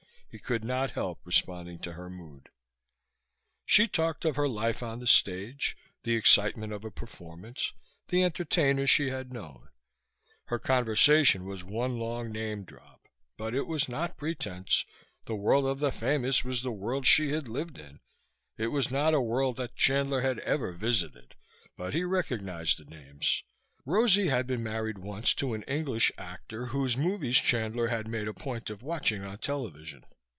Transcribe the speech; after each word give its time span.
He 0.33 0.39
could 0.39 0.63
not 0.63 0.91
help 0.91 1.19
responding 1.25 1.79
to 1.79 1.91
her 1.91 2.09
mood. 2.09 2.47
She 3.65 3.85
talked 3.85 4.23
of 4.23 4.37
her 4.37 4.47
life 4.47 4.81
on 4.81 4.99
the 4.99 5.05
stage, 5.05 5.75
the 6.03 6.15
excitement 6.15 6.71
of 6.71 6.85
a 6.85 6.89
performance, 6.89 7.73
the 8.07 8.23
entertainers 8.23 8.89
she 8.89 9.09
had 9.09 9.33
known. 9.33 9.67
Her 10.45 10.57
conversation 10.57 11.43
was 11.43 11.65
one 11.65 11.99
long 11.99 12.31
name 12.31 12.63
drop, 12.63 13.09
but 13.37 13.53
it 13.53 13.67
was 13.67 13.89
not 13.89 14.15
pretense: 14.15 14.85
the 15.25 15.35
world 15.35 15.65
of 15.65 15.79
the 15.79 15.91
famous 15.91 16.45
was 16.45 16.61
the 16.63 16.71
world 16.71 17.05
she 17.05 17.33
had 17.33 17.49
lived 17.49 17.77
in. 17.77 17.99
It 18.57 18.67
was 18.67 18.89
not 18.89 19.13
a 19.13 19.19
world 19.19 19.57
that 19.57 19.75
Chandler 19.75 20.21
had 20.21 20.39
ever 20.39 20.71
visited, 20.71 21.35
but 21.75 21.93
he 21.93 22.05
recognized 22.05 22.77
the 22.77 22.85
names. 22.85 23.43
Rosie 23.85 24.27
had 24.29 24.47
been 24.47 24.63
married 24.63 24.99
once 24.99 25.33
to 25.33 25.53
an 25.53 25.63
English 25.63 26.09
actor 26.17 26.67
whose 26.67 26.95
movies 26.95 27.35
Chandler 27.39 27.87
had 27.87 28.07
made 28.07 28.29
a 28.29 28.33
point 28.33 28.69
of 28.69 28.81
watching 28.81 29.25
on 29.25 29.37
television. 29.39 30.05